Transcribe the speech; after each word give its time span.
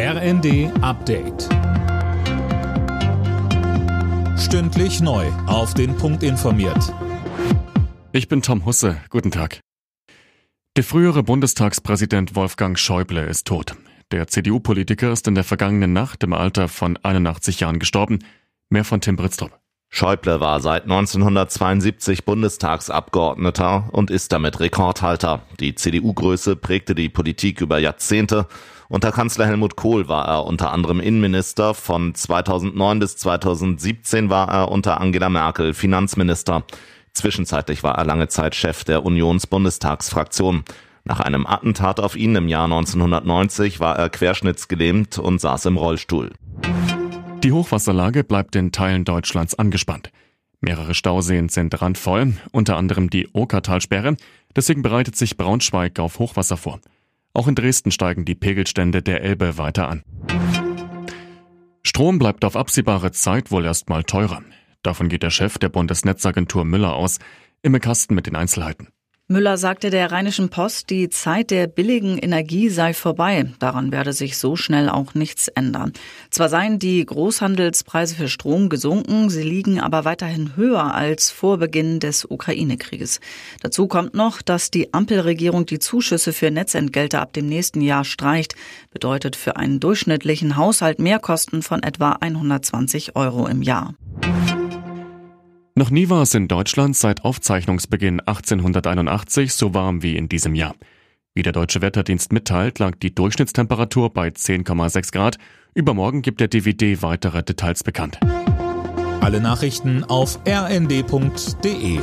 RND 0.00 0.70
Update. 0.80 1.48
Stündlich 4.38 5.00
neu. 5.00 5.26
Auf 5.48 5.74
den 5.74 5.96
Punkt 5.96 6.22
informiert. 6.22 6.94
Ich 8.12 8.28
bin 8.28 8.40
Tom 8.40 8.64
Husse. 8.64 8.98
Guten 9.10 9.32
Tag. 9.32 9.58
Der 10.76 10.84
frühere 10.84 11.24
Bundestagspräsident 11.24 12.36
Wolfgang 12.36 12.78
Schäuble 12.78 13.26
ist 13.26 13.48
tot. 13.48 13.74
Der 14.12 14.28
CDU-Politiker 14.28 15.10
ist 15.10 15.26
in 15.26 15.34
der 15.34 15.42
vergangenen 15.42 15.94
Nacht 15.94 16.22
im 16.22 16.32
Alter 16.32 16.68
von 16.68 16.96
81 16.96 17.58
Jahren 17.58 17.80
gestorben. 17.80 18.20
Mehr 18.70 18.84
von 18.84 19.00
Tim 19.00 19.16
Britztrup. 19.16 19.58
Schäuble 19.90 20.40
war 20.40 20.60
seit 20.60 20.84
1972 20.84 22.24
Bundestagsabgeordneter 22.24 23.88
und 23.90 24.10
ist 24.10 24.32
damit 24.32 24.60
Rekordhalter. 24.60 25.42
Die 25.60 25.74
CDU-Größe 25.74 26.56
prägte 26.56 26.94
die 26.94 27.08
Politik 27.08 27.60
über 27.60 27.78
Jahrzehnte. 27.78 28.46
Unter 28.88 29.12
Kanzler 29.12 29.46
Helmut 29.46 29.76
Kohl 29.76 30.08
war 30.08 30.28
er 30.28 30.44
unter 30.44 30.72
anderem 30.72 31.00
Innenminister. 31.00 31.74
Von 31.74 32.14
2009 32.14 32.98
bis 32.98 33.16
2017 33.16 34.30
war 34.30 34.48
er 34.48 34.70
unter 34.70 35.00
Angela 35.00 35.30
Merkel 35.30 35.74
Finanzminister. 35.74 36.64
Zwischenzeitlich 37.12 37.82
war 37.82 37.96
er 37.96 38.04
lange 38.04 38.28
Zeit 38.28 38.54
Chef 38.54 38.84
der 38.84 39.04
Unionsbundestagsfraktion. 39.04 40.64
Nach 41.04 41.20
einem 41.20 41.46
Attentat 41.46 42.00
auf 42.00 42.16
ihn 42.16 42.36
im 42.36 42.48
Jahr 42.48 42.64
1990 42.64 43.80
war 43.80 43.98
er 43.98 44.10
querschnittsgelähmt 44.10 45.18
und 45.18 45.40
saß 45.40 45.66
im 45.66 45.78
Rollstuhl. 45.78 46.32
Die 47.44 47.52
Hochwasserlage 47.52 48.24
bleibt 48.24 48.56
in 48.56 48.72
Teilen 48.72 49.04
Deutschlands 49.04 49.54
angespannt. 49.54 50.10
Mehrere 50.60 50.94
Stauseen 50.94 51.48
sind 51.48 51.80
randvoll, 51.80 52.34
unter 52.50 52.76
anderem 52.76 53.10
die 53.10 53.28
Okertalsperre. 53.32 54.16
Deswegen 54.56 54.82
bereitet 54.82 55.14
sich 55.14 55.36
Braunschweig 55.36 56.00
auf 56.00 56.18
Hochwasser 56.18 56.56
vor. 56.56 56.80
Auch 57.32 57.46
in 57.46 57.54
Dresden 57.54 57.92
steigen 57.92 58.24
die 58.24 58.34
Pegelstände 58.34 59.02
der 59.02 59.22
Elbe 59.22 59.56
weiter 59.56 59.88
an. 59.88 60.02
Strom 61.84 62.18
bleibt 62.18 62.44
auf 62.44 62.56
absehbare 62.56 63.12
Zeit 63.12 63.52
wohl 63.52 63.64
erstmal 63.64 64.02
teurer. 64.02 64.42
Davon 64.82 65.08
geht 65.08 65.22
der 65.22 65.30
Chef 65.30 65.58
der 65.58 65.68
Bundesnetzagentur 65.68 66.64
Müller 66.64 66.94
aus. 66.94 67.18
Imme 67.62 67.78
Kasten 67.78 68.14
mit 68.14 68.26
den 68.26 68.34
Einzelheiten. 68.34 68.88
Müller 69.30 69.58
sagte 69.58 69.90
der 69.90 70.10
Rheinischen 70.10 70.48
Post, 70.48 70.88
die 70.88 71.10
Zeit 71.10 71.50
der 71.50 71.66
billigen 71.66 72.16
Energie 72.16 72.70
sei 72.70 72.94
vorbei. 72.94 73.52
Daran 73.58 73.92
werde 73.92 74.14
sich 74.14 74.38
so 74.38 74.56
schnell 74.56 74.88
auch 74.88 75.12
nichts 75.12 75.48
ändern. 75.48 75.92
Zwar 76.30 76.48
seien 76.48 76.78
die 76.78 77.04
Großhandelspreise 77.04 78.14
für 78.14 78.28
Strom 78.28 78.70
gesunken, 78.70 79.28
sie 79.28 79.42
liegen 79.42 79.80
aber 79.80 80.06
weiterhin 80.06 80.56
höher 80.56 80.94
als 80.94 81.30
vor 81.30 81.58
Beginn 81.58 82.00
des 82.00 82.24
Ukraine-Krieges. 82.24 83.20
Dazu 83.60 83.86
kommt 83.86 84.14
noch, 84.14 84.40
dass 84.40 84.70
die 84.70 84.94
Ampelregierung 84.94 85.66
die 85.66 85.78
Zuschüsse 85.78 86.32
für 86.32 86.50
Netzentgelte 86.50 87.20
ab 87.20 87.34
dem 87.34 87.50
nächsten 87.50 87.82
Jahr 87.82 88.06
streicht. 88.06 88.54
Bedeutet 88.92 89.36
für 89.36 89.56
einen 89.56 89.78
durchschnittlichen 89.78 90.56
Haushalt 90.56 91.00
Mehrkosten 91.00 91.60
von 91.60 91.82
etwa 91.82 92.12
120 92.12 93.14
Euro 93.14 93.46
im 93.46 93.60
Jahr. 93.60 93.92
Noch 95.78 95.90
nie 95.90 96.10
war 96.10 96.22
es 96.22 96.34
in 96.34 96.48
Deutschland 96.48 96.96
seit 96.96 97.24
Aufzeichnungsbeginn 97.24 98.18
1881 98.18 99.54
so 99.54 99.74
warm 99.74 100.02
wie 100.02 100.16
in 100.16 100.28
diesem 100.28 100.56
Jahr. 100.56 100.74
Wie 101.34 101.42
der 101.42 101.52
Deutsche 101.52 101.80
Wetterdienst 101.80 102.32
mitteilt, 102.32 102.80
lag 102.80 102.96
die 102.96 103.14
Durchschnittstemperatur 103.14 104.12
bei 104.12 104.26
10,6 104.26 105.12
Grad. 105.12 105.38
Übermorgen 105.74 106.22
gibt 106.22 106.40
der 106.40 106.48
DVD 106.48 107.00
weitere 107.02 107.44
Details 107.44 107.84
bekannt. 107.84 108.18
Alle 109.20 109.40
Nachrichten 109.40 110.02
auf 110.02 110.40
rnd.de 110.48 112.00